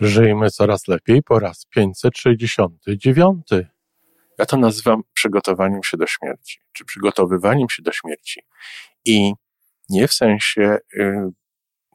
[0.00, 3.46] Żyjmy coraz lepiej po raz 569.
[4.38, 8.40] Ja to nazywam przygotowaniem się do śmierci, czy przygotowywaniem się do śmierci.
[9.04, 9.32] I
[9.88, 11.30] nie w sensie y,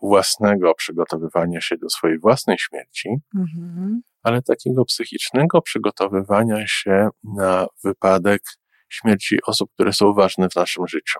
[0.01, 4.01] własnego przygotowywania się do swojej własnej śmierci, mhm.
[4.23, 8.41] ale takiego psychicznego przygotowywania się na wypadek
[8.89, 11.19] śmierci osób, które są ważne w naszym życiu.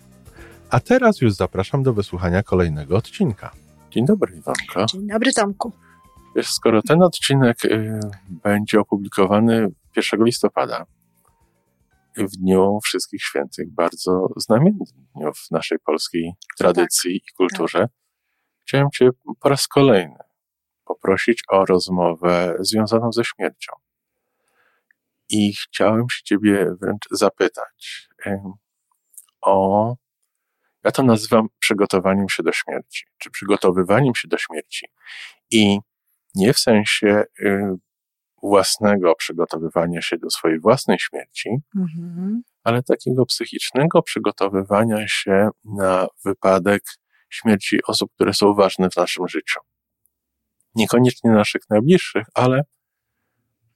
[0.71, 3.51] a teraz już zapraszam do wysłuchania kolejnego odcinka.
[3.91, 4.85] Dzień dobry, Iwanka.
[4.85, 5.71] Dzień dobry, Tomku.
[6.35, 10.85] Wiesz, skoro ten odcinek y, będzie opublikowany 1 listopada,
[12.17, 17.89] w Dniu Wszystkich Świętych, bardzo znamiennym dniu w naszej polskiej tradycji tak, i kulturze, tak.
[18.61, 19.09] chciałem Cię
[19.39, 20.17] po raz kolejny
[20.85, 23.71] poprosić o rozmowę związaną ze śmiercią.
[25.29, 28.39] I chciałem się Ciebie wręcz zapytać y,
[29.41, 29.95] o
[30.83, 34.85] ja to nazywam przygotowaniem się do śmierci, czy przygotowywaniem się do śmierci.
[35.51, 35.79] I
[36.35, 37.75] nie w sensie y,
[38.43, 42.41] własnego przygotowywania się do swojej własnej śmierci, mhm.
[42.63, 46.83] ale takiego psychicznego przygotowywania się na wypadek
[47.29, 49.59] śmierci osób, które są ważne w naszym życiu.
[50.75, 52.63] Niekoniecznie naszych najbliższych, ale,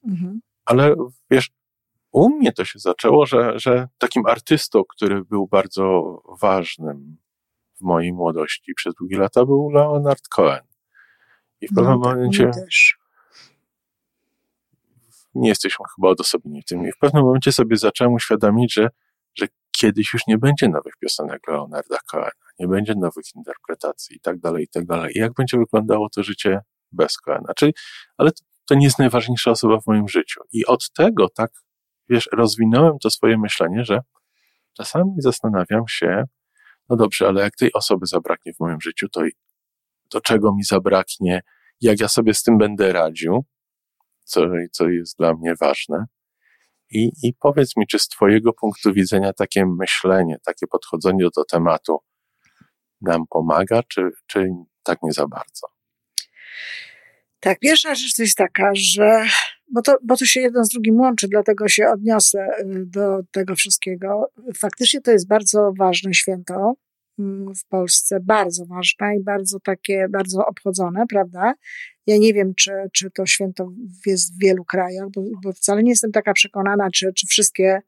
[0.04, 0.40] mhm.
[0.64, 0.94] ale
[1.30, 1.50] wiesz,
[2.12, 7.16] u mnie to się zaczęło, że, że takim artystą, który był bardzo ważnym
[7.78, 10.64] w mojej młodości przez długie lata, był Leonard Cohen.
[11.60, 12.50] I w pewnym no, tak, momencie.
[15.34, 16.86] Nie jesteśmy chyba odosobnieni w tym.
[16.86, 18.88] I w pewnym momencie sobie zacząłem uświadomić, że,
[19.34, 24.38] że kiedyś już nie będzie nowych piosenek Leonarda Cohena, nie będzie nowych interpretacji i tak
[24.38, 25.12] dalej, i tak dalej.
[25.16, 26.60] I jak będzie wyglądało to życie
[26.92, 27.54] bez Cohena?
[27.56, 27.72] Czyli,
[28.16, 30.40] ale to, to nie jest najważniejsza osoba w moim życiu.
[30.52, 31.50] I od tego tak
[32.08, 33.98] wiesz, rozwinąłem to swoje myślenie, że
[34.76, 36.24] czasami zastanawiam się,
[36.88, 39.22] no dobrze, ale jak tej osoby zabraknie w moim życiu, to,
[40.08, 41.42] to czego mi zabraknie,
[41.80, 43.44] jak ja sobie z tym będę radził,
[44.24, 44.40] co,
[44.72, 46.04] co jest dla mnie ważne.
[46.90, 51.98] I, I powiedz mi, czy z Twojego punktu widzenia takie myślenie, takie podchodzenie do tematu
[53.00, 54.48] nam pomaga, czy, czy
[54.82, 55.66] tak nie za bardzo?
[57.40, 59.24] Tak, pierwsza rzecz to jest taka, że,
[59.72, 63.54] bo to, bo to się jedno z drugim łączy, dlatego się odniosę y, do tego
[63.54, 64.32] wszystkiego.
[64.58, 66.74] Faktycznie to jest bardzo ważne święto
[67.18, 71.54] mm, w Polsce, bardzo ważne i bardzo takie, bardzo obchodzone, prawda?
[72.06, 73.72] Ja nie wiem, czy, czy to święto
[74.06, 77.82] jest w wielu krajach, bo, bo wcale nie jestem taka przekonana, czy, czy wszystkie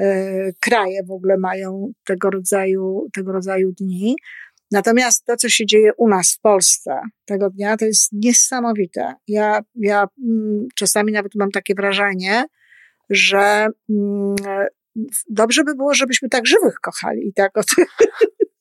[0.00, 4.16] y, kraje w ogóle mają tego rodzaju, tego rodzaju dni.
[4.72, 9.14] Natomiast to, co się dzieje u nas w Polsce tego dnia, to jest niesamowite.
[9.28, 12.44] Ja, ja mm, czasami nawet mam takie wrażenie,
[13.10, 14.34] że mm,
[15.28, 17.66] dobrze by było, żebyśmy tak żywych kochali i tak od,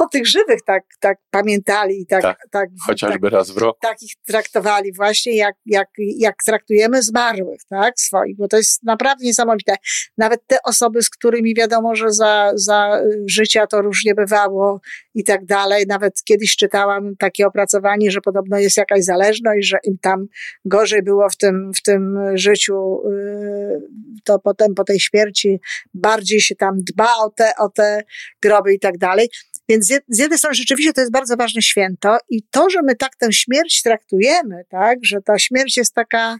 [0.00, 3.78] o tych żywych tak, tak pamiętali i tak, tak, tak chociażby tak, raz w roku.
[3.82, 9.24] Tak ich traktowali właśnie jak, jak, jak traktujemy zmarłych, tak, swoich, bo to jest naprawdę
[9.24, 9.74] niesamowite.
[10.18, 14.80] Nawet te osoby, z którymi wiadomo, że za, za życia to różnie bywało
[15.14, 15.84] i tak dalej.
[15.88, 20.26] Nawet kiedyś czytałam takie opracowanie, że podobno jest jakaś zależność, że im tam
[20.64, 23.80] gorzej było w tym, w tym życiu, yy,
[24.24, 25.60] to potem po tej śmierci
[25.94, 28.02] bardziej się tam dba o te, o te
[28.42, 29.28] groby i tak dalej.
[29.70, 33.16] Więc z jednej strony rzeczywiście to jest bardzo ważne święto i to, że my tak
[33.16, 36.36] tę śmierć traktujemy, tak, że ta śmierć jest taka,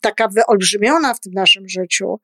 [0.00, 2.20] taka wyolbrzymiona w tym naszym życiu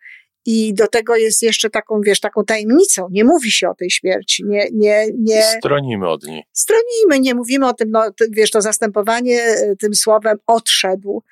[0.47, 3.09] i do tego jest jeszcze taką, wiesz, taką tajemnicą.
[3.11, 4.45] Nie mówi się o tej śmierci.
[4.45, 5.43] Nie, nie, nie.
[5.43, 6.43] Stronimy od niej.
[6.53, 11.23] Stronimy, nie mówimy o tym, no, wiesz, to zastępowanie e, tym słowem odszedł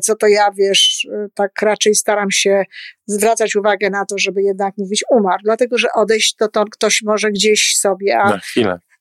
[0.00, 2.64] co to ja, wiesz, e, tak raczej staram się
[3.06, 7.30] zwracać uwagę na to, żeby jednak mówić umarł, dlatego że odejść to, to ktoś może
[7.30, 8.28] gdzieś sobie, a,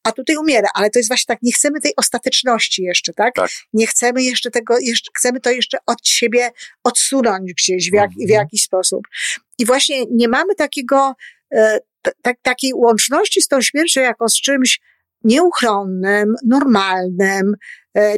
[0.03, 3.35] a tutaj umiera, ale to jest właśnie tak, nie chcemy tej ostateczności jeszcze, tak?
[3.35, 3.49] tak.
[3.73, 6.51] Nie chcemy jeszcze tego, jeszcze, chcemy to jeszcze od siebie
[6.83, 8.27] odsunąć gdzieś w, jak, mhm.
[8.27, 9.01] w jakiś sposób.
[9.59, 11.13] I właśnie nie mamy takiego,
[11.55, 14.79] e, t- takiej łączności z tą śmiercią jako z czymś
[15.23, 17.57] nieuchronnym, normalnym, e,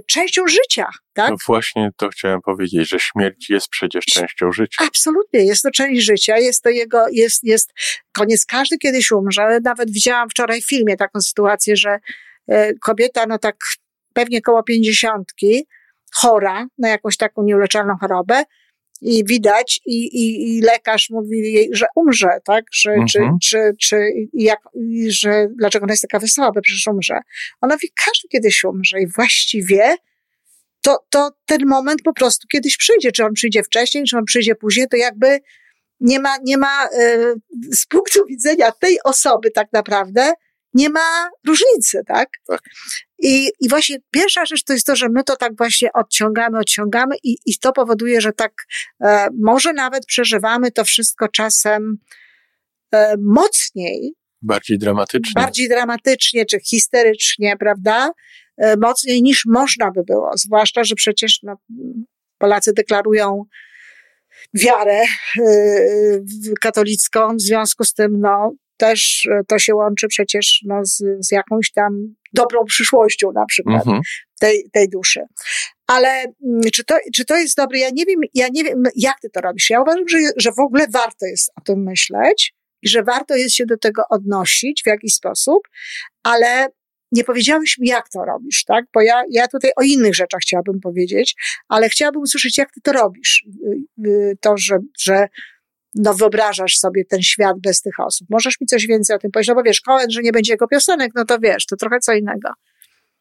[0.08, 1.30] częścią życia, tak?
[1.30, 4.86] No właśnie to chciałem powiedzieć, że śmierć jest przecież częścią życia.
[4.88, 7.74] Absolutnie, jest to część życia, jest to jego, jest, jest
[8.12, 9.60] koniec, każdy kiedyś umrze.
[9.64, 12.00] Nawet widziałam wczoraj w filmie taką sytuację, że
[12.48, 13.56] e, kobieta, no tak
[14.14, 15.68] pewnie koło pięćdziesiątki,
[16.14, 18.44] chora na jakąś taką nieuleczalną chorobę,
[19.02, 22.66] i widać, i, i, i lekarz mówi jej, że umrze, tak?
[22.72, 23.08] Że, mhm.
[23.08, 23.96] czy, czy, czy,
[24.34, 24.60] jak,
[25.08, 27.20] że dlaczego ona jest taka wesoła, bo przecież umrze.
[27.62, 29.96] Ona mówi, każdy kiedyś umrze i właściwie
[30.82, 33.12] to, to ten moment po prostu kiedyś przyjdzie.
[33.12, 35.40] Czy on przyjdzie wcześniej, czy on przyjdzie później, to jakby
[36.00, 37.36] nie ma, nie ma y,
[37.72, 40.34] z punktu widzenia tej osoby tak naprawdę
[40.76, 42.30] nie ma różnicy, tak?
[42.48, 42.62] tak.
[43.20, 47.16] I, I właśnie pierwsza rzecz to jest to, że my to tak właśnie odciągamy, odciągamy
[47.24, 48.54] i, i to powoduje, że tak
[49.04, 51.98] e, może nawet przeżywamy to wszystko czasem
[52.92, 54.14] e, mocniej.
[54.42, 55.42] Bardziej dramatycznie.
[55.42, 58.12] Bardziej dramatycznie, czy histerycznie, prawda?
[58.58, 60.32] E, mocniej niż można by było.
[60.36, 61.56] Zwłaszcza, że przecież no,
[62.38, 63.46] Polacy deklarują
[64.54, 65.04] wiarę
[65.40, 66.24] y,
[66.62, 71.32] katolicką, w związku z tym no, też e, to się łączy przecież no, z, z
[71.32, 74.02] jakąś tam dobrą przyszłością na przykład mhm.
[74.40, 75.22] tej, tej duszy.
[75.88, 77.80] Ale mm, czy to, czy to jest dobre?
[77.80, 79.70] Ja nie wiem, ja nie wiem, jak ty to robisz.
[79.70, 83.56] Ja uważam, że, że w ogóle warto jest o tym myśleć i że warto jest
[83.56, 85.60] się do tego odnosić w jakiś sposób,
[86.24, 86.68] ale
[87.12, 88.86] nie powiedziałeś mi, jak to robisz, tak?
[88.94, 91.36] Bo ja, ja tutaj o innych rzeczach chciałabym powiedzieć,
[91.68, 93.46] ale chciałabym usłyszeć, jak ty to robisz.
[93.66, 95.28] Y, y, to, że, że
[95.96, 98.28] no wyobrażasz sobie ten świat bez tych osób.
[98.30, 99.50] Możesz mi coś więcej o tym powiedzieć?
[99.50, 102.14] No bo wiesz, Cohen, że nie będzie jego piosenek, no to wiesz, to trochę co
[102.14, 102.50] innego.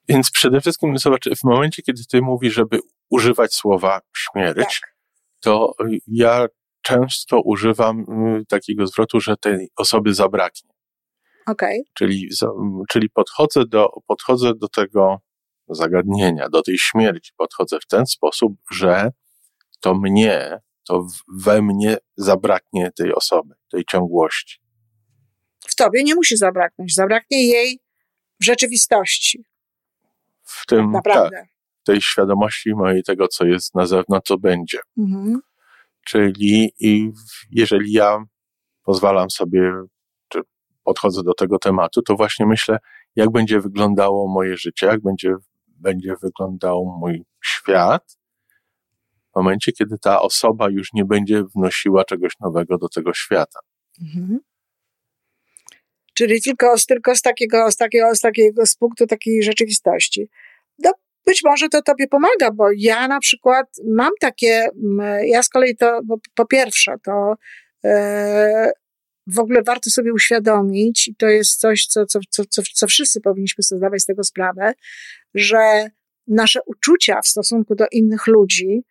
[0.09, 2.79] Więc przede wszystkim, zobacz, w momencie, kiedy ty mówisz, żeby
[3.11, 4.95] używać słowa śmierć, tak.
[5.41, 5.75] to
[6.07, 6.47] ja
[6.83, 10.71] często używam y, takiego zwrotu, że tej osoby zabraknie.
[11.47, 11.83] Okay.
[11.95, 12.29] Czyli,
[12.91, 15.19] czyli podchodzę, do, podchodzę do tego
[15.69, 19.11] zagadnienia, do tej śmierci, podchodzę w ten sposób, że
[19.81, 24.61] to mnie to we mnie zabraknie tej osoby, tej ciągłości.
[25.69, 27.81] W tobie nie musi zabraknąć, zabraknie jej
[28.41, 29.45] w rzeczywistości.
[30.43, 31.37] W tym, naprawdę.
[31.37, 31.49] Tak,
[31.85, 34.79] tej świadomości mojej tego, co jest na zewnątrz, co będzie.
[34.99, 35.41] Mhm.
[36.07, 37.11] Czyli i
[37.51, 38.25] jeżeli ja
[38.83, 39.73] pozwalam sobie,
[40.29, 40.41] czy
[40.85, 42.79] podchodzę do tego tematu, to właśnie myślę,
[43.17, 45.35] jak będzie wyglądało moje życie, jak będzie,
[45.67, 48.19] będzie wyglądał mój świat,
[49.35, 53.59] w momencie, kiedy ta osoba już nie będzie wnosiła czegoś nowego do tego świata.
[54.03, 54.39] Mhm.
[56.15, 60.29] Czyli tylko, tylko z, takiego, z, takiego, z takiego z punktu takiej rzeczywistości.
[60.79, 60.93] No,
[61.27, 64.69] być może to tobie pomaga, bo ja na przykład mam takie,
[65.25, 66.01] ja z kolei to,
[66.35, 67.35] po pierwsze, to
[67.85, 68.73] e,
[69.27, 73.65] w ogóle warto sobie uświadomić, i to jest coś, co, co, co, co, wszyscy powinniśmy
[73.65, 74.73] sobie zdawać z tego sprawę,
[75.35, 75.91] że
[76.27, 78.85] nasze uczucia w stosunku do innych ludzi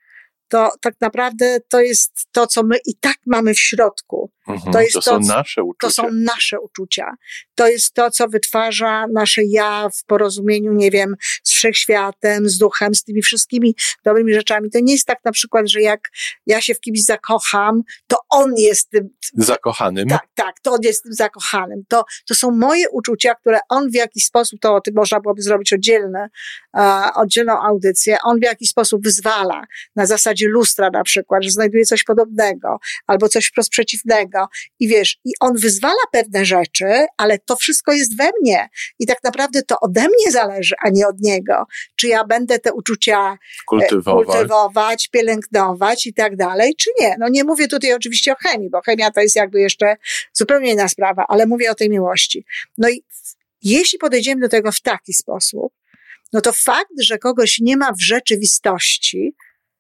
[0.53, 4.31] to tak naprawdę to jest to, co my i tak mamy w środku.
[4.48, 5.88] Mhm, to, jest to, są to, nasze uczucia.
[5.88, 7.16] To są nasze uczucia.
[7.56, 12.95] To jest to, co wytwarza nasze ja w porozumieniu, nie wiem, z wszechświatem, z duchem,
[12.95, 13.75] z tymi wszystkimi
[14.06, 14.69] dobrymi rzeczami.
[14.69, 16.00] To nie jest tak na przykład, że jak
[16.45, 19.10] ja się w kimś zakocham, to on jest tym.
[19.34, 20.07] Zakochanym.
[20.07, 21.84] Tak, tak, to on jest tym zakochanym.
[21.88, 25.42] To, to są moje uczucia, które on w jakiś sposób, to o tym można byłoby
[25.42, 26.30] zrobić oddzielne,
[26.74, 29.63] uh, oddzielną audycję, on w jakiś sposób wyzwala
[29.95, 34.32] na zasadzie lustra na przykład, że znajduje coś podobnego albo coś wprost przeciwnego
[34.80, 36.85] i wiesz, i on wyzwala pewne rzeczy,
[37.18, 38.69] ale to wszystko jest we mnie.
[39.00, 41.66] I tak naprawdę to ode mnie zależy, a nie od niego.
[41.95, 47.16] Czy ja będę te uczucia e, kultywować, kultywować pielęgnować i tak dalej, czy nie.
[47.19, 49.95] No nie mówię tutaj oczywiście o chemii, bo chemia to jest jakby jeszcze
[50.33, 52.45] zupełnie inna sprawa, ale mówię o tej miłości.
[52.78, 53.04] No i
[53.61, 55.73] jeśli podejdziemy do tego w taki sposób,
[56.33, 59.35] no to fakt, że kogoś nie ma w rzeczywistości,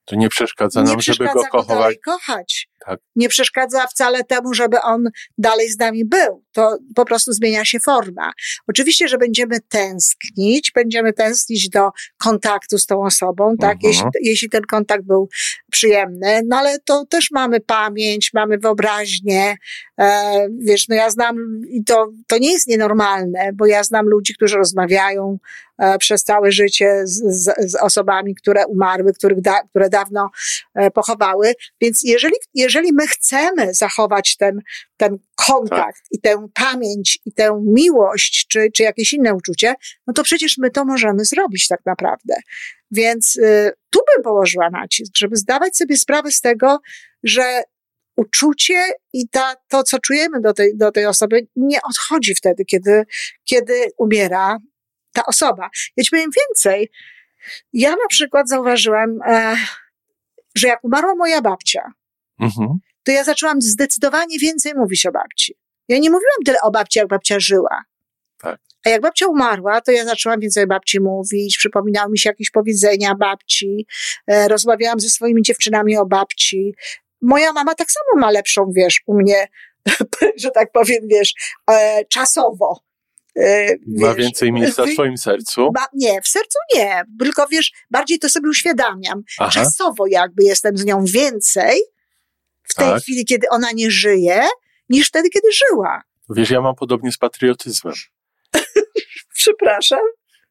[0.05, 1.97] to nie przeszkadza nam, nie przeszkadza żeby go kochać.
[2.05, 2.69] kochać.
[2.85, 2.99] Tak.
[3.15, 6.43] Nie przeszkadza wcale temu, żeby on dalej z nami był.
[6.51, 8.31] To po prostu zmienia się forma.
[8.67, 13.73] Oczywiście, że będziemy tęsknić, będziemy tęsknić do kontaktu z tą osobą, tak?
[13.73, 13.93] Mhm.
[13.93, 15.29] Jeśli, jeśli ten kontakt był
[15.71, 19.55] przyjemny, no ale to też mamy pamięć, mamy wyobraźnię.
[19.99, 21.35] E, wiesz, no ja znam,
[21.69, 25.37] i to, to nie jest nienormalne, bo ja znam ludzi, którzy rozmawiają
[25.77, 30.29] e, przez całe życie z, z, z osobami, które umarły, których da, które dawno
[30.75, 31.53] e, pochowały.
[31.81, 34.61] Więc jeżeli, jeżeli jeżeli my chcemy zachować ten,
[34.97, 36.11] ten kontakt tak.
[36.11, 39.75] i tę pamięć i tę miłość, czy, czy jakieś inne uczucie,
[40.07, 42.35] no to przecież my to możemy zrobić tak naprawdę.
[42.91, 46.79] Więc y, tu bym położyła nacisk, żeby zdawać sobie sprawę z tego,
[47.23, 47.63] że
[48.15, 53.03] uczucie i ta, to, co czujemy do tej, do tej osoby, nie odchodzi wtedy, kiedy,
[53.43, 54.57] kiedy umiera
[55.13, 55.69] ta osoba.
[55.97, 56.91] Ja ci powiem więcej.
[57.73, 59.57] Ja na przykład zauważyłam, e,
[60.55, 61.91] że jak umarła moja babcia,
[62.43, 62.79] Mhm.
[63.03, 65.55] to ja zaczęłam zdecydowanie więcej mówić o babci.
[65.87, 67.83] Ja nie mówiłam tyle o babci, jak babcia żyła.
[68.41, 68.59] Tak.
[68.85, 72.51] A jak babcia umarła, to ja zaczęłam więcej o babci mówić, przypominały mi się jakieś
[72.51, 73.87] powiedzenia babci,
[74.27, 76.75] e, rozmawiałam ze swoimi dziewczynami o babci.
[77.21, 79.47] Moja mama tak samo ma lepszą, wiesz, u mnie,
[80.43, 81.33] że tak powiem, wiesz,
[81.71, 82.79] e, czasowo.
[83.39, 85.71] E, Ma wiesz, więcej miejsca w twoim sercu.
[85.71, 89.23] Ba, nie, w sercu nie, tylko wiesz, bardziej to sobie uświadamiam.
[89.39, 91.81] Aha, Czasowo jakby jestem z nią więcej
[92.73, 93.01] w tej Tak.
[93.01, 94.47] chwili, kiedy ona nie żyje,
[94.89, 96.01] niż wtedy, kiedy żyła.
[96.29, 97.93] wiesz, ja mam podobnie z patriotyzmem.
[99.35, 99.99] Przepraszam.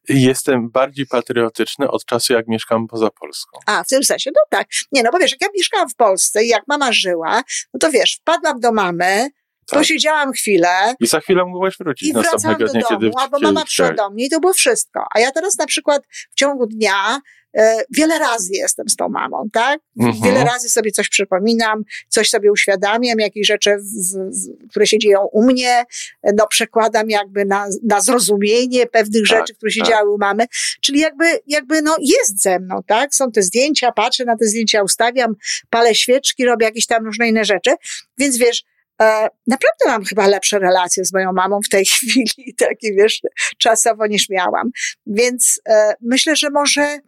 [0.09, 3.59] Jestem bardziej patriotyczny od czasu, jak mieszkam poza Polską.
[3.65, 4.67] A, w tym sensie, no tak.
[4.91, 7.91] Nie, no bo wiesz, jak ja mieszkałam w Polsce i jak mama żyła, no to
[7.91, 9.29] wiesz, wpadłam do mamy,
[9.67, 9.79] Tak.
[9.79, 13.39] posiedziałam chwilę I za chwilę mogłeś wrócić i wracałam następnego do dnia, domu, kiedy albo
[13.39, 15.05] mama przyszła do mnie i to było wszystko.
[15.15, 17.19] A ja teraz na przykład w ciągu dnia
[17.57, 19.79] e, wiele razy jestem z tą mamą, tak?
[19.99, 20.23] Mhm.
[20.23, 25.25] Wiele razy sobie coś przypominam, coś sobie uświadamiam, jakieś rzeczy, w, w, które się dzieją
[25.31, 25.83] u mnie,
[26.37, 29.89] no przekładam jakby na, na zrozumienie pewnych Tak, rzeczy, które się tak.
[29.89, 30.45] działy u mamy.
[30.81, 33.15] Czyli jakby, jakby no jest ze mną, tak?
[33.15, 35.35] Są te zdjęcia, patrzę na te zdjęcia, ustawiam,
[35.69, 37.71] palę świeczki, robię jakieś tam różne inne rzeczy.
[38.17, 38.72] Więc wiesz, e,
[39.47, 43.21] naprawdę mam chyba lepsze relacje z moją mamą w tej chwili, takie wiesz,
[43.57, 44.71] czasowo niż miałam.
[45.05, 46.99] Więc e, myślę, że może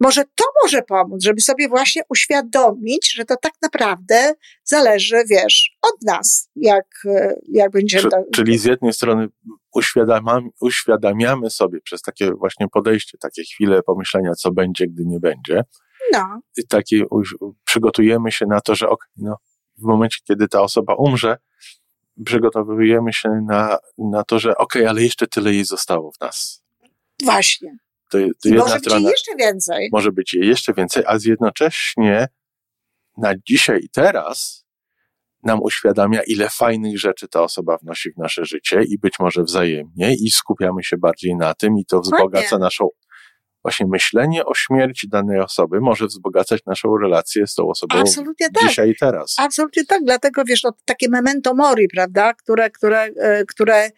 [0.00, 6.02] może to może pomóc, żeby sobie właśnie uświadomić, że to tak naprawdę zależy, wiesz, od
[6.02, 8.02] nas, jak, e, jak będziemy.
[8.02, 9.28] Czy, to, czyli z jednej strony
[9.74, 15.64] uświadamiamy, uświadamiamy sobie przez takie właśnie podejście, takie chwile pomyślenia, co będzie, gdy nie będzie.
[16.12, 17.04] no, I takie
[17.64, 19.36] przygotujemy się na to, że ok, no,
[19.80, 21.36] w momencie, kiedy ta osoba umrze,
[22.24, 26.62] przygotowujemy się na, na to, że okej, ale jeszcze tyle jej zostało w nas.
[27.24, 27.76] właśnie.
[28.10, 29.88] To, to może być strona jeszcze więcej.
[29.92, 32.28] może być jej jeszcze więcej, a jednocześnie
[33.16, 34.66] na dzisiaj i teraz
[35.42, 40.14] nam uświadamia, ile fajnych rzeczy ta osoba wnosi w nasze życie i być może wzajemnie
[40.14, 42.88] i skupiamy się bardziej na tym i to wzbogaca naszą
[43.62, 48.68] właśnie myślenie o śmierci danej osoby może wzbogacać naszą relację z tą osobą Absolutnie tak.
[48.68, 49.34] dzisiaj i teraz.
[49.38, 53.90] Absolutnie tak, dlatego wiesz, no, takie memento mori, prawda, które, które, e, które e,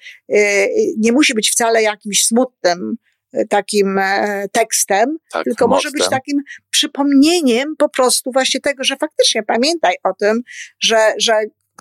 [0.98, 2.96] nie musi być wcale jakimś smutnym
[3.32, 4.00] e, takim
[4.52, 6.18] tekstem, tak, tylko może być mostem.
[6.18, 10.42] takim przypomnieniem po prostu właśnie tego, że faktycznie pamiętaj o tym,
[10.80, 11.32] że, że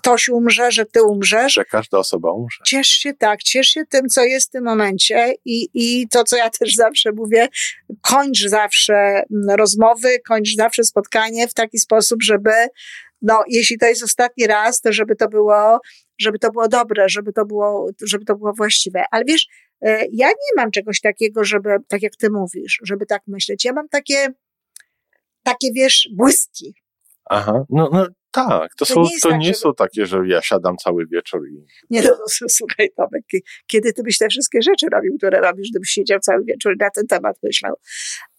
[0.02, 1.52] ktoś umrze, że ty umrzesz.
[1.52, 2.64] że każda osoba umrze.
[2.66, 6.36] Ciesz się tak, ciesz się tym, co jest w tym momencie i, i to, co
[6.36, 7.48] ja też zawsze mówię,
[8.00, 12.50] kończ zawsze mm, rozmowy, kończ zawsze spotkanie w taki sposób, żeby,
[13.22, 15.80] no, jeśli to jest ostatni raz, to żeby to było,
[16.18, 19.04] żeby to było dobre, żeby to było, żeby to było właściwe.
[19.10, 19.46] Ale wiesz,
[19.80, 23.64] e, ja nie mam czegoś takiego, żeby, tak jak ty mówisz, żeby tak myśleć.
[23.64, 24.28] Ja mam takie,
[25.42, 26.74] takie, wiesz, błyski.
[27.30, 30.18] Aha, no, no tak, to, To są, nie to tak, nie żeby- są takie, że
[30.26, 32.08] ja siadam cały wieczór i Nie, no,
[32.40, 36.18] no, słuchaj, Tomek, ki- kiedy ty byś te wszystkie rzeczy robił, które robisz, gdybyś siedział
[36.20, 37.74] cały wieczór i na ten temat myślał.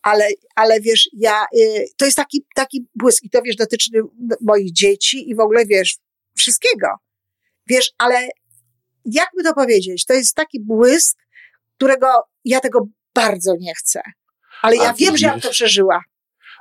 [0.01, 3.89] Ale, ale wiesz, ja, y, to jest taki, taki błysk i to, wiesz, dotyczy
[4.41, 5.97] moich dzieci i w ogóle, wiesz,
[6.37, 6.87] wszystkiego.
[7.67, 8.27] Wiesz, ale
[9.05, 11.17] jakby to powiedzieć, to jest taki błysk,
[11.77, 12.07] którego
[12.45, 14.01] ja tego bardzo nie chcę.
[14.61, 15.45] Ale A ja wiem, że ja widzisz?
[15.45, 16.01] to przeżyła.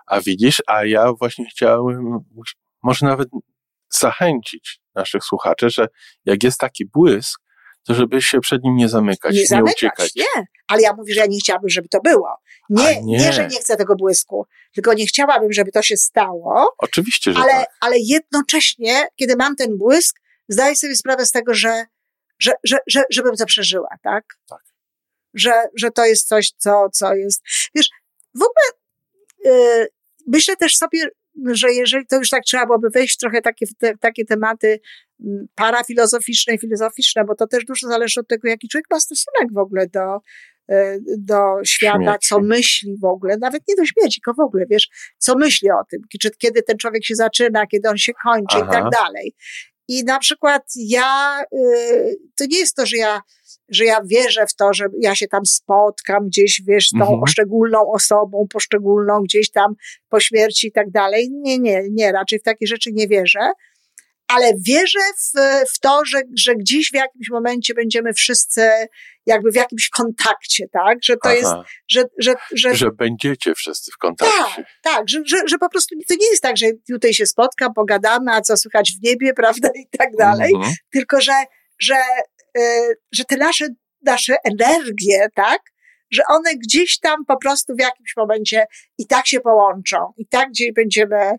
[0.07, 2.19] A widzisz, a ja właśnie chciałem
[2.83, 3.29] może nawet
[3.91, 5.89] zachęcić naszych słuchaczy, że
[6.25, 7.41] jak jest taki błysk,
[7.87, 10.15] to żeby się przed nim nie zamykać, nie nie, zamykać, uciekać.
[10.15, 10.45] nie.
[10.69, 12.37] Ale ja mówię, że ja nie chciałabym, żeby to było.
[12.71, 13.19] Nie, nie.
[13.19, 13.33] nie.
[13.33, 17.53] że nie chcę tego błysku, tylko nie chciałabym, żeby to się stało, Oczywiście, że ale,
[17.53, 17.69] tak.
[17.81, 20.17] ale jednocześnie, kiedy mam ten błysk,
[20.49, 21.85] zdaję sobie sprawę z tego, że,
[22.39, 24.25] że, że, że żebym to przeżyła, tak?
[24.49, 24.63] Tak.
[25.35, 27.43] Że, że to jest coś, co, co jest.
[27.75, 27.89] Wiesz,
[28.35, 28.83] w ogóle
[29.45, 29.89] yy,
[30.27, 31.09] myślę też sobie,
[31.53, 34.81] że jeżeli to już tak trzeba byłoby wejść w trochę takie, te, takie tematy
[35.55, 39.59] parafilozoficzne i filozoficzne, bo to też dużo zależy od tego, jaki człowiek ma stosunek w
[39.59, 40.17] ogóle do,
[40.73, 42.29] y, do świata, Śmierci.
[42.29, 45.85] co myśli w ogóle, nawet nie do śmierci, tylko w ogóle, wiesz, co myśli o
[45.91, 48.73] tym, czy kiedy ten człowiek się zaczyna, kiedy on się kończy i Aha.
[48.73, 49.35] tak dalej.
[49.93, 53.21] I na przykład ja, y, to nie jest to, że ja,
[53.69, 57.27] że ja wierzę w to, że ja się tam spotkam gdzieś, wiesz, z tą Mhm.
[57.27, 59.75] szczególną osobą, poszczególną gdzieś tam
[60.09, 61.31] po śmierci i tak dalej.
[61.31, 63.51] Nie, nie, nie, raczej w takie rzeczy nie wierzę.
[64.33, 65.41] Ale wierzę w,
[65.75, 68.71] w to, że, że gdzieś w jakimś momencie będziemy wszyscy
[69.27, 70.99] jakby w jakimś kontakcie, tak?
[71.03, 74.35] Że to jest, Aha, że, że, że, że będziecie wszyscy w kontakcie.
[74.57, 77.75] tak, tak, że, że, że po prostu to nie jest tak, że tutaj się spotkam,
[77.75, 80.75] pogadamy, a co słychać w niebie, prawda, i tak dalej, Mhm.
[80.93, 81.33] tylko że,
[81.79, 81.97] że,
[82.59, 82.61] y,
[83.13, 83.67] że te nasze,
[84.03, 85.61] nasze energie, tak,
[86.11, 88.67] że one gdzieś tam po prostu w jakimś momencie
[88.99, 91.31] i tak się połączą, i tak gdzieś będziemy,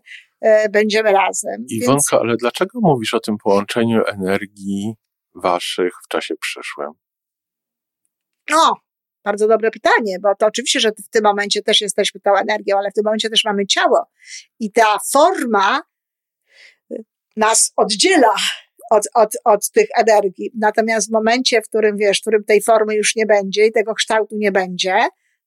[0.70, 1.64] będziemy razem.
[1.68, 2.12] Iwonka, Więc...
[2.12, 4.94] ale dlaczego mówisz o tym połączeniu energii
[5.34, 6.90] waszych w czasie przyszłym?
[8.50, 8.76] No,
[9.24, 12.90] bardzo dobre pytanie, bo to oczywiście, że w tym momencie też jesteśmy tą energią, ale
[12.90, 14.06] w tym momencie też mamy ciało.
[14.60, 15.80] I ta forma
[17.36, 18.34] nas oddziela
[18.90, 20.50] od, od, od tych energii.
[20.58, 23.94] Natomiast w momencie, w którym wiesz, w którym tej formy już nie będzie i tego
[23.94, 24.94] kształtu nie będzie,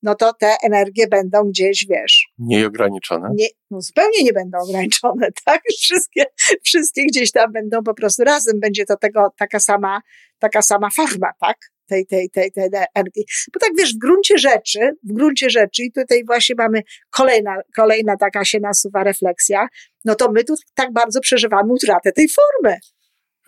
[0.04, 2.28] no to te energie będą gdzieś, wiesz.
[2.40, 3.30] Nieograniczone?
[3.36, 5.62] Nie, no zupełnie nie będą ograniczone, tak?
[5.80, 6.26] Wszystkie,
[6.64, 8.60] wszystkie gdzieś tam będą po prostu razem.
[8.60, 10.02] Będzie to tego, taka sama,
[10.40, 11.58] taka sama forma, tak?
[11.88, 13.26] tej, tej, tej, tej energii.
[13.54, 18.18] Bo tak wiesz, w gruncie rzeczy, w gruncie rzeczy, i tutaj właśnie mamy kolejna, kolejna
[18.18, 19.68] taka się nasuwa refleksja,
[20.06, 22.78] no to my tu tak bardzo przeżywamy utratę tej formy.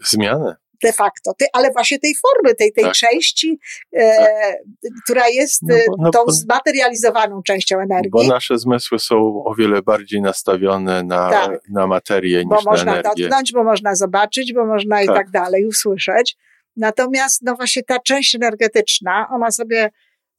[0.06, 0.56] Zmianę.
[0.84, 2.94] De facto, ty, ale właśnie tej formy, tej, tej tak.
[2.94, 3.60] części,
[3.94, 4.56] e, tak.
[5.04, 8.12] która jest no bo, no tą bo, zmaterializowaną częścią energii.
[8.12, 11.60] Bo nasze zmysły są o wiele bardziej nastawione na, tak.
[11.70, 12.94] na materię bo niż na energię.
[12.94, 15.06] Bo można dotknąć, bo można zobaczyć, bo można tak.
[15.06, 16.38] i tak dalej usłyszeć.
[16.78, 19.90] Natomiast, no właśnie ta część energetyczna, ona sobie,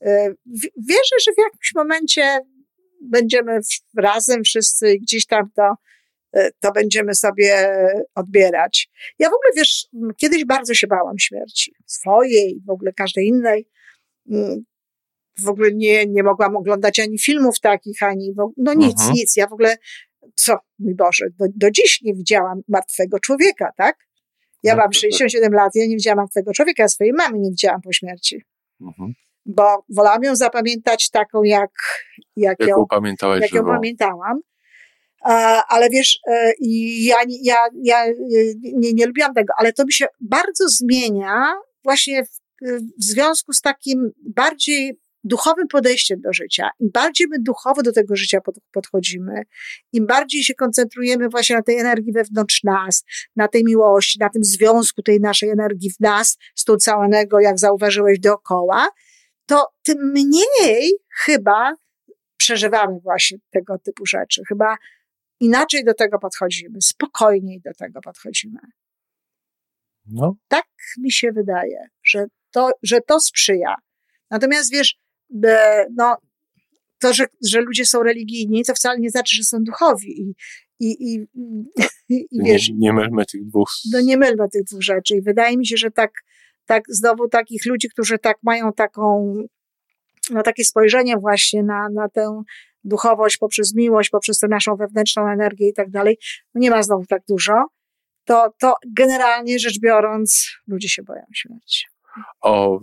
[0.03, 0.35] e,
[0.89, 2.41] wierzę, że w jakimś momencie
[3.01, 3.61] będziemy
[3.97, 5.75] razem wszyscy gdzieś tam to, e,
[6.61, 7.77] to będziemy sobie
[8.15, 8.91] odbierać.
[9.19, 11.75] Ja w ogóle, wiesz, kiedyś bardzo się bałam śmierci.
[11.87, 13.69] Swojej, w ogóle każdej innej.
[14.31, 14.65] Mm,
[15.39, 19.13] w ogóle nie, nie mogłam oglądać ani filmów takich, ani, no nic, mhm.
[19.13, 19.37] nic.
[19.37, 19.77] Ja w ogóle,
[20.35, 23.97] co, mój Boże, do, do dziś nie widziałam martwego człowieka, tak?
[24.63, 28.43] Ja mam 67 lat, ja nie widziałam martwego człowieka, swojej mamy nie widziałam po śmierci.
[28.81, 29.13] Mhm.
[29.47, 31.71] Bo wolałam ją zapamiętać taką, jak,
[32.37, 34.41] jak, ją, pamiętałaś jak ją pamiętałam.
[35.69, 36.53] Ale wiesz, e,
[37.01, 38.15] ja, ja, ja e,
[38.63, 41.53] nie, nie lubiłam tego, ale to mi się bardzo zmienia
[41.85, 42.29] właśnie w,
[43.01, 46.71] w związku z takim bardziej duchowym podejściem do życia.
[46.81, 48.39] Im bardziej my duchowo do tego życia
[48.73, 49.43] podchodzimy,
[49.93, 53.05] im bardziej się koncentrujemy właśnie na tej energii wewnątrz nas,
[53.37, 57.59] na tej miłości, na tym związku tej naszej energii w nas z tą całego, jak
[57.59, 58.89] zauważyłeś, dookoła,
[59.47, 60.93] to tym mniej
[61.25, 61.75] chyba
[62.37, 64.43] przeżywamy właśnie tego typu rzeczy.
[64.49, 64.77] Chyba
[65.41, 68.61] inaczej do tego podchodzimy, spokojniej do tego podchodzimy.
[70.07, 70.37] No.
[70.49, 70.67] Tak
[70.99, 73.75] mi się wydaje, że to, że to sprzyja.
[74.31, 74.97] Natomiast wiesz,
[75.97, 76.17] no,
[76.99, 80.35] to, że, że ludzie są religijni, to wcale nie znaczy, że są duchowi.
[80.81, 81.27] I, i,
[82.09, 83.71] i, i wiesz, nie, nie mylmy tych dwóch.
[83.93, 85.17] No nie mylmy tych dwóch rzeczy.
[85.17, 86.11] I wydaje mi się, że tak,
[86.67, 89.35] tak znowu takich ludzi, którzy tak mają taką,
[90.31, 92.43] no takie spojrzenie właśnie na, na tę
[92.85, 96.19] duchowość poprzez miłość, poprzez tę naszą wewnętrzną energię i tak dalej,
[96.55, 97.65] no nie ma znowu tak dużo,
[98.25, 101.85] to, to generalnie rzecz biorąc, ludzie się boją śmierci.
[102.41, 102.81] O,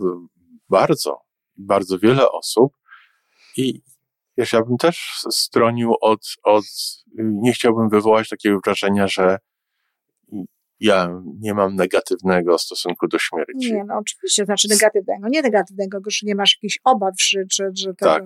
[0.68, 2.72] bardzo bardzo wiele osób
[3.56, 3.82] i
[4.36, 6.64] wiesz, ja bym też stronił od, od,
[7.16, 9.38] nie chciałbym wywołać takiego wrażenia, że
[10.80, 13.72] ja nie mam negatywnego stosunku do śmierci.
[13.72, 17.94] Nie, no oczywiście, znaczy negatywnego, nie negatywnego, że nie masz jakichś obaw, czy, czy, że
[17.94, 18.04] to...
[18.06, 18.24] Tak,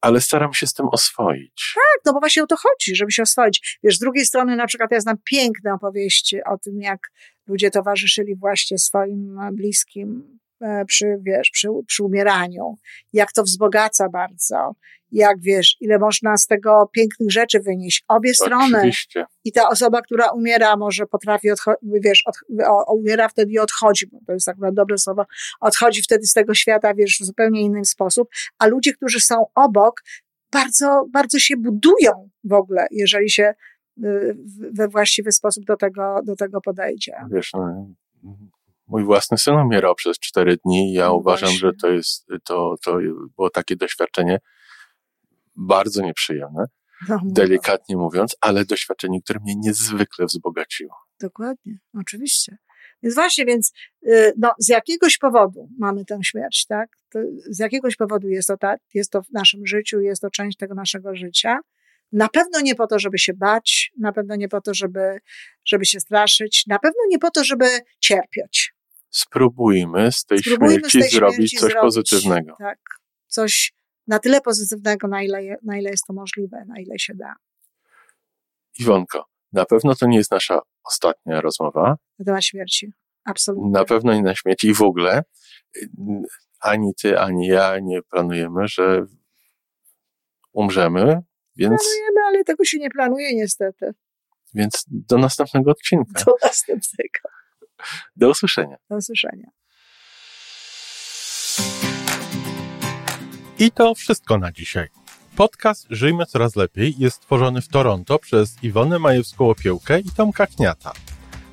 [0.00, 1.72] ale staram się z tym oswoić.
[1.74, 3.78] Tak, no bo właśnie o to chodzi, żeby się oswoić.
[3.82, 7.00] Wiesz, z drugiej strony na przykład ja znam piękne opowieści o tym, jak
[7.46, 10.38] ludzie towarzyszyli właśnie swoim bliskim
[10.86, 12.78] przy, wiesz, przy, przy umieraniu,
[13.12, 14.74] jak to wzbogaca bardzo,
[15.12, 18.04] jak wiesz, ile można z tego pięknych rzeczy wynieść.
[18.08, 18.78] Obie strony.
[18.78, 19.24] Oczywiście.
[19.44, 21.48] I ta osoba, która umiera, może potrafi,
[21.82, 25.26] wiesz, od, o, umiera wtedy i odchodzi, bo to jest akurat dobre słowo,
[25.60, 30.02] odchodzi wtedy z tego świata, wiesz, w zupełnie inny sposób, a ludzie, którzy są obok,
[30.52, 33.54] bardzo, bardzo się budują w ogóle, jeżeli się
[34.04, 34.36] y,
[34.72, 37.12] we właściwy sposób do tego, do tego podejdzie.
[37.30, 37.86] Wiesz, no,
[38.88, 42.74] mój własny syn umierał przez cztery dni i ja no uważam, że to jest, to,
[42.84, 42.98] to
[43.36, 44.38] było takie doświadczenie
[45.56, 46.64] bardzo nieprzyjemne,
[47.08, 50.94] no, delikatnie mówiąc, ale doświadczenie, które mnie niezwykle wzbogaciło.
[51.20, 52.58] Dokładnie, oczywiście.
[53.02, 53.72] Więc właśnie, więc
[54.06, 56.88] y, no, z jakiegoś powodu mamy tę śmierć, tak?
[57.10, 57.18] To
[57.50, 60.74] z jakiegoś powodu jest to, tak, jest to w naszym życiu, jest to część tego
[60.74, 61.58] naszego życia.
[62.12, 65.18] Na pewno nie po to, żeby się bać, na pewno nie po to, żeby,
[65.64, 67.66] żeby się straszyć, na pewno nie po to, żeby
[68.00, 68.77] cierpieć
[69.10, 72.54] spróbujmy z tej Spróbujmy śmierci z tej zrobić śmierci coś zrobić, pozytywnego.
[72.58, 72.78] Tak,
[73.26, 73.72] coś
[74.06, 77.34] na tyle pozytywnego, na ile, na ile jest to możliwe, na ile się da.
[78.78, 81.96] Iwonko, na pewno to nie jest nasza ostatnia rozmowa.
[82.18, 82.92] Na temat śmierci,
[83.24, 83.70] absolutnie.
[83.70, 85.22] Na pewno nie na śmierci i w ogóle
[86.60, 89.06] ani ty, ani ja nie planujemy, że
[90.52, 91.22] umrzemy,
[91.56, 91.82] więc...
[91.82, 93.94] Planujemy, ale tego się nie planuje niestety.
[94.54, 96.24] Więc do następnego odcinka.
[96.26, 97.37] Do następnego.
[98.16, 98.76] Do usłyszenia.
[98.90, 99.46] Do usłyszenia.
[103.58, 104.88] I to wszystko na dzisiaj.
[105.36, 110.92] Podcast Żyjmy Coraz Lepiej jest stworzony w Toronto przez Iwonę Majewską-Opiełkę i Tomka Kniata.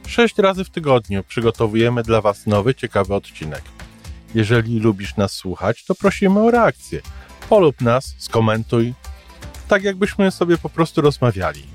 [0.07, 3.61] Sześć razy w tygodniu przygotowujemy dla Was nowy, ciekawy odcinek.
[4.35, 7.01] Jeżeli lubisz nas słuchać, to prosimy o reakcję.
[7.49, 8.93] Polub nas, skomentuj,
[9.67, 11.74] tak jakbyśmy sobie po prostu rozmawiali.